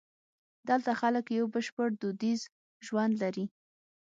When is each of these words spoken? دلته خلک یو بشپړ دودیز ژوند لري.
دلته 0.69 0.91
خلک 1.01 1.25
یو 1.37 1.45
بشپړ 1.53 1.87
دودیز 2.01 2.41
ژوند 2.85 3.13
لري. 3.23 3.45